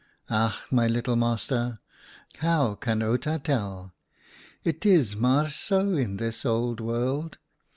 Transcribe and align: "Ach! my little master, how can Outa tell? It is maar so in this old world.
"Ach! 0.31 0.55
my 0.71 0.87
little 0.87 1.15
master, 1.15 1.77
how 2.39 2.73
can 2.73 3.03
Outa 3.03 3.37
tell? 3.43 3.93
It 4.63 4.83
is 4.83 5.15
maar 5.15 5.47
so 5.47 5.89
in 5.93 6.17
this 6.17 6.43
old 6.43 6.79
world. 6.81 7.37